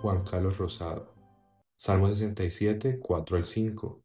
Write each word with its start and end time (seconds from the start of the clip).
Juan 0.00 0.24
Carlos 0.24 0.58
Rosado. 0.58 1.14
Salmo 1.76 2.08
67, 2.08 2.98
4 3.00 3.36
al 3.36 3.44
5. 3.44 4.04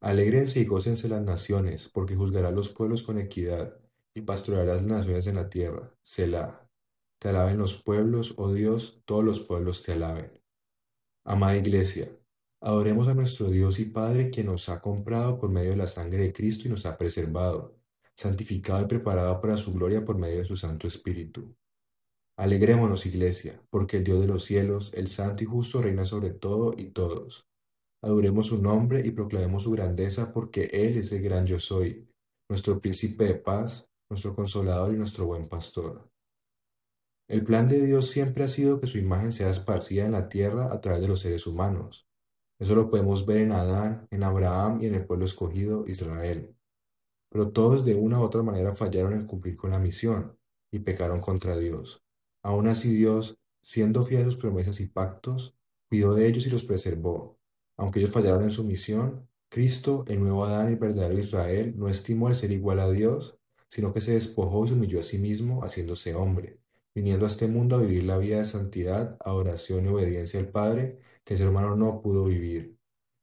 Alégrense 0.00 0.60
y 0.60 0.64
gócense 0.64 1.08
las 1.08 1.22
naciones, 1.22 1.88
porque 1.88 2.14
juzgará 2.14 2.50
los 2.50 2.68
pueblos 2.68 3.02
con 3.02 3.18
equidad 3.18 3.80
y 4.14 4.22
pastoreará 4.22 4.74
las 4.74 4.82
naciones 4.82 5.26
en 5.26 5.36
la 5.36 5.48
tierra. 5.48 5.92
Selah. 6.02 6.68
Te 7.18 7.30
alaben 7.30 7.58
los 7.58 7.82
pueblos, 7.82 8.34
oh 8.36 8.52
Dios, 8.52 9.02
todos 9.04 9.24
los 9.24 9.40
pueblos 9.40 9.82
te 9.82 9.92
alaben. 9.92 10.30
Amada 11.24 11.56
Iglesia, 11.56 12.08
adoremos 12.60 13.08
a 13.08 13.14
nuestro 13.14 13.50
Dios 13.50 13.80
y 13.80 13.86
Padre 13.86 14.30
quien 14.30 14.46
nos 14.46 14.68
ha 14.68 14.80
comprado 14.80 15.38
por 15.38 15.50
medio 15.50 15.70
de 15.70 15.76
la 15.76 15.86
sangre 15.86 16.24
de 16.24 16.32
Cristo 16.32 16.68
y 16.68 16.70
nos 16.70 16.86
ha 16.86 16.96
preservado, 16.96 17.76
santificado 18.14 18.82
y 18.82 18.86
preparado 18.86 19.40
para 19.40 19.56
su 19.56 19.72
gloria 19.72 20.04
por 20.04 20.18
medio 20.18 20.38
de 20.38 20.44
su 20.44 20.56
Santo 20.56 20.86
Espíritu. 20.86 21.56
Alegrémonos, 22.38 23.06
Iglesia, 23.06 23.62
porque 23.70 23.96
el 23.96 24.04
Dios 24.04 24.20
de 24.20 24.26
los 24.26 24.44
cielos, 24.44 24.92
el 24.94 25.08
Santo 25.08 25.42
y 25.42 25.46
Justo, 25.46 25.80
reina 25.80 26.04
sobre 26.04 26.30
todo 26.30 26.74
y 26.76 26.90
todos. 26.90 27.48
Adoremos 28.02 28.48
su 28.48 28.62
nombre 28.62 29.00
y 29.04 29.10
proclamemos 29.10 29.62
su 29.62 29.70
grandeza, 29.70 30.32
porque 30.34 30.64
Él 30.72 30.98
es 30.98 31.12
el 31.12 31.22
gran 31.22 31.46
yo 31.46 31.58
soy, 31.58 32.06
nuestro 32.50 32.78
príncipe 32.78 33.24
de 33.24 33.34
paz, 33.36 33.88
nuestro 34.10 34.34
consolador 34.34 34.92
y 34.92 34.98
nuestro 34.98 35.26
buen 35.26 35.48
pastor. 35.48 36.10
El 37.28 37.42
plan 37.42 37.68
de 37.68 37.84
Dios 37.84 38.08
siempre 38.10 38.44
ha 38.44 38.48
sido 38.48 38.80
que 38.80 38.86
su 38.86 38.98
imagen 38.98 39.32
sea 39.32 39.50
esparcida 39.50 40.04
en 40.04 40.12
la 40.12 40.28
tierra 40.28 40.72
a 40.72 40.80
través 40.80 41.00
de 41.00 41.08
los 41.08 41.20
seres 41.20 41.46
humanos. 41.46 42.06
Eso 42.60 42.74
lo 42.74 42.90
podemos 42.90 43.26
ver 43.26 43.38
en 43.38 43.52
Adán, 43.52 44.06
en 44.10 44.22
Abraham 44.22 44.78
y 44.80 44.86
en 44.86 44.94
el 44.94 45.06
pueblo 45.06 45.24
escogido, 45.24 45.84
Israel. 45.88 46.54
Pero 47.30 47.50
todos 47.50 47.84
de 47.84 47.94
una 47.94 48.20
u 48.20 48.22
otra 48.22 48.42
manera 48.42 48.76
fallaron 48.76 49.14
en 49.14 49.26
cumplir 49.26 49.56
con 49.56 49.70
la 49.70 49.78
misión 49.78 50.38
y 50.72 50.78
pecaron 50.78 51.20
contra 51.20 51.56
Dios. 51.56 52.05
Aún 52.46 52.68
así 52.68 52.94
Dios, 52.94 53.40
siendo 53.60 54.04
fiel 54.04 54.22
a 54.22 54.24
sus 54.26 54.36
promesas 54.36 54.78
y 54.78 54.86
pactos, 54.86 55.56
cuidó 55.88 56.14
de 56.14 56.28
ellos 56.28 56.46
y 56.46 56.50
los 56.50 56.62
preservó. 56.62 57.40
Aunque 57.76 57.98
ellos 57.98 58.12
fallaron 58.12 58.44
en 58.44 58.52
su 58.52 58.62
misión, 58.62 59.28
Cristo, 59.48 60.04
el 60.06 60.20
nuevo 60.20 60.44
Adán 60.44 60.72
y 60.72 60.76
verdadero 60.76 61.18
Israel, 61.18 61.74
no 61.76 61.88
estimó 61.88 62.28
el 62.28 62.36
ser 62.36 62.52
igual 62.52 62.78
a 62.78 62.88
Dios, 62.88 63.36
sino 63.66 63.92
que 63.92 64.00
se 64.00 64.12
despojó 64.12 64.64
y 64.64 64.68
se 64.68 64.74
humilló 64.74 65.00
a 65.00 65.02
sí 65.02 65.18
mismo, 65.18 65.64
haciéndose 65.64 66.14
hombre, 66.14 66.60
viniendo 66.94 67.24
a 67.24 67.28
este 67.28 67.48
mundo 67.48 67.74
a 67.74 67.80
vivir 67.80 68.04
la 68.04 68.16
vida 68.16 68.38
de 68.38 68.44
santidad, 68.44 69.16
adoración 69.24 69.84
y 69.84 69.88
obediencia 69.88 70.38
al 70.38 70.48
Padre, 70.48 71.00
que 71.24 71.34
el 71.34 71.38
ser 71.38 71.48
humano 71.48 71.74
no 71.74 72.00
pudo 72.00 72.26
vivir, 72.26 72.76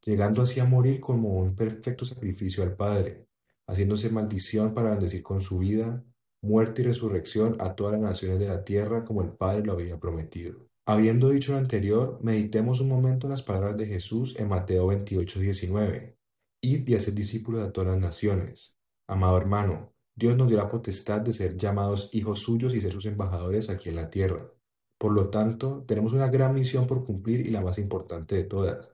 llegando 0.04 0.42
así 0.42 0.60
a 0.60 0.66
morir 0.66 1.00
como 1.00 1.38
un 1.38 1.56
perfecto 1.56 2.04
sacrificio 2.04 2.62
al 2.62 2.76
Padre, 2.76 3.26
haciéndose 3.68 4.10
maldición 4.10 4.74
para 4.74 4.90
bendecir 4.90 5.24
con 5.24 5.40
su 5.40 5.60
vida, 5.60 6.04
muerte 6.44 6.82
y 6.82 6.86
resurrección 6.86 7.56
a 7.60 7.74
todas 7.74 7.94
las 7.94 8.02
naciones 8.02 8.38
de 8.38 8.48
la 8.48 8.66
tierra 8.66 9.06
como 9.06 9.22
el 9.22 9.30
Padre 9.30 9.64
lo 9.64 9.72
había 9.74 9.98
prometido. 9.98 10.68
Habiendo 10.86 11.30
dicho 11.30 11.54
lo 11.54 11.58
anterior, 11.58 12.20
meditemos 12.22 12.82
un 12.82 12.90
momento 12.90 13.28
en 13.28 13.32
las 13.32 13.42
palabras 13.42 13.78
de 13.78 13.86
Jesús 13.86 14.38
en 14.38 14.50
Mateo 14.50 14.88
28, 14.88 15.40
19. 15.40 16.18
Id 16.62 16.88
y 16.90 16.96
haced 16.96 17.14
discípulos 17.14 17.62
a 17.62 17.72
todas 17.72 17.92
las 17.92 18.00
naciones. 18.02 18.78
Amado 19.08 19.38
hermano, 19.38 19.94
Dios 20.16 20.36
nos 20.36 20.50
dio 20.50 20.58
la 20.58 20.70
potestad 20.70 21.22
de 21.22 21.32
ser 21.32 21.56
llamados 21.56 22.14
hijos 22.14 22.40
suyos 22.40 22.76
y 22.76 22.82
ser 22.82 22.92
sus 22.92 23.06
embajadores 23.06 23.70
aquí 23.70 23.88
en 23.88 23.96
la 23.96 24.10
tierra. 24.10 24.52
Por 24.98 25.14
lo 25.14 25.30
tanto, 25.30 25.86
tenemos 25.88 26.12
una 26.12 26.28
gran 26.28 26.54
misión 26.54 26.88
por 26.88 27.06
cumplir 27.06 27.48
y 27.48 27.52
la 27.52 27.62
más 27.62 27.80
importante 27.80 28.36
de 28.36 28.44
todas. 28.44 28.92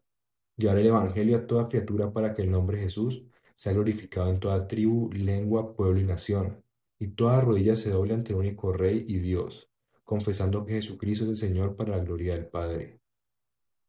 Llevar 0.55 0.77
el 0.77 0.85
Evangelio 0.85 1.37
a 1.37 1.47
toda 1.47 1.67
criatura 1.67 2.13
para 2.13 2.31
que 2.35 2.43
el 2.43 2.51
nombre 2.51 2.77
de 2.77 2.83
Jesús 2.83 3.23
sea 3.55 3.73
glorificado 3.73 4.29
en 4.29 4.39
toda 4.39 4.67
tribu, 4.67 5.09
lengua, 5.13 5.75
pueblo 5.75 5.99
y 5.99 6.03
nación 6.03 6.63
y 6.99 7.07
toda 7.07 7.41
rodilla 7.41 7.75
se 7.75 7.89
doble 7.91 8.13
ante 8.13 8.33
el 8.33 8.39
único 8.39 8.73
Rey 8.73 9.05
y 9.07 9.19
Dios, 9.19 9.71
confesando 10.03 10.65
que 10.65 10.73
Jesucristo 10.73 11.23
es 11.23 11.29
el 11.31 11.37
Señor 11.37 11.75
para 11.75 11.97
la 11.97 12.03
gloria 12.03 12.35
del 12.35 12.47
Padre. 12.47 12.99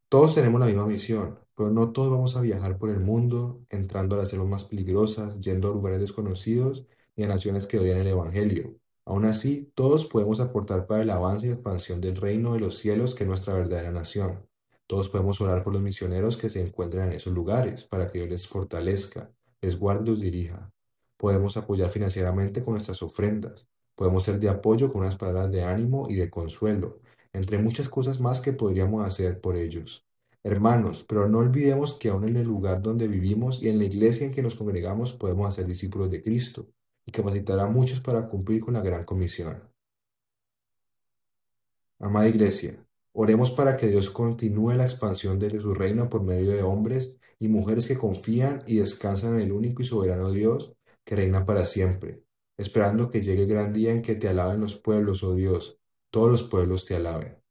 Todos 0.09 0.35
tenemos 0.35 0.61
la 0.61 0.67
misma 0.67 0.87
misión, 0.87 1.39
pero 1.57 1.71
no 1.71 1.93
todos 1.93 2.11
vamos 2.11 2.37
a 2.37 2.41
viajar 2.41 2.79
por 2.79 2.91
el 2.91 3.01
mundo, 3.01 3.61
entrando 3.69 4.15
a 4.15 4.19
las 4.19 4.31
selvas 4.31 4.49
más 4.49 4.65
peligrosas, 4.65 5.39
yendo 5.41 5.69
a 5.69 5.73
lugares 5.73 6.01
desconocidos 6.01 6.87
y 7.17 7.25
a 7.25 7.29
naciones 7.29 7.67
que 7.67 7.79
odian 7.79 7.99
el 7.99 8.07
Evangelio. 8.07 8.77
Aún 9.05 9.25
así, 9.25 9.73
todos 9.75 10.07
podemos 10.07 10.41
aportar 10.41 10.87
para 10.87 11.03
el 11.03 11.11
avance 11.11 11.49
y 11.49 11.51
expansión 11.51 12.01
del 12.01 12.17
reino 12.17 12.55
de 12.55 12.61
los 12.61 12.79
cielos, 12.79 13.15
que 13.15 13.25
es 13.25 13.29
nuestra 13.29 13.55
verdadera 13.55 13.91
nación. 13.91 14.47
Todos 14.87 15.09
podemos 15.09 15.41
orar 15.41 15.63
por 15.63 15.73
los 15.73 15.83
misioneros 15.83 16.37
que 16.37 16.49
se 16.49 16.61
encuentran 16.61 17.09
en 17.09 17.15
esos 17.15 17.33
lugares, 17.33 17.85
para 17.85 18.11
que 18.11 18.19
Dios 18.19 18.31
les 18.31 18.47
fortalezca, 18.47 19.33
les 19.61 19.79
guarde 19.79 20.05
y 20.05 20.11
los 20.11 20.21
dirija. 20.21 20.73
Podemos 21.21 21.59
apoyar 21.59 21.91
financieramente 21.91 22.65
con 22.65 22.73
nuestras 22.73 23.03
ofrendas. 23.03 23.69
Podemos 23.95 24.23
ser 24.23 24.41
de 24.41 24.49
apoyo 24.49 24.91
con 24.91 25.03
unas 25.03 25.19
palabras 25.19 25.53
de 25.53 25.63
ánimo 25.63 26.09
y 26.09 26.15
de 26.15 26.31
consuelo, 26.31 27.01
entre 27.35 27.59
muchas 27.59 27.91
cosas 27.91 28.23
más 28.23 28.41
que 28.41 28.55
podríamos 28.55 29.07
hacer 29.07 29.39
por 29.39 29.55
ellos. 29.55 30.07
Hermanos, 30.43 31.05
pero 31.07 31.29
no 31.29 31.41
olvidemos 31.41 31.93
que 31.93 32.09
aún 32.09 32.27
en 32.27 32.39
el 32.39 32.47
lugar 32.47 32.81
donde 32.81 33.07
vivimos 33.07 33.63
y 33.63 33.69
en 33.69 33.77
la 33.77 33.85
iglesia 33.85 34.25
en 34.25 34.33
que 34.33 34.41
nos 34.41 34.55
congregamos 34.55 35.13
podemos 35.13 35.47
hacer 35.47 35.67
discípulos 35.67 36.11
de 36.11 36.23
Cristo 36.23 36.69
y 37.05 37.13
capacitar 37.13 37.61
a 37.61 37.67
muchos 37.67 38.01
para 38.01 38.27
cumplir 38.27 38.63
con 38.63 38.73
la 38.73 38.81
gran 38.81 39.05
comisión. 39.05 39.63
Amada 41.99 42.31
iglesia, 42.31 42.83
oremos 43.13 43.51
para 43.51 43.77
que 43.77 43.89
Dios 43.89 44.09
continúe 44.09 44.73
la 44.73 44.85
expansión 44.85 45.39
de 45.39 45.61
su 45.61 45.75
reino 45.75 46.09
por 46.09 46.23
medio 46.23 46.53
de 46.53 46.63
hombres 46.63 47.19
y 47.39 47.49
mujeres 47.49 47.87
que 47.87 47.99
confían 47.99 48.63
y 48.67 48.77
descansan 48.77 49.35
en 49.35 49.41
el 49.41 49.53
único 49.53 49.83
y 49.83 49.85
soberano 49.85 50.31
Dios 50.31 50.75
que 51.11 51.17
reina 51.17 51.45
para 51.45 51.65
siempre, 51.65 52.23
esperando 52.57 53.11
que 53.11 53.21
llegue 53.21 53.43
el 53.43 53.49
gran 53.49 53.73
día 53.73 53.91
en 53.91 54.01
que 54.01 54.15
te 54.15 54.29
alaben 54.29 54.61
los 54.61 54.77
pueblos, 54.77 55.25
oh 55.25 55.35
Dios, 55.35 55.81
todos 56.09 56.31
los 56.31 56.45
pueblos 56.45 56.87
te 56.87 56.95
alaben. 56.95 57.43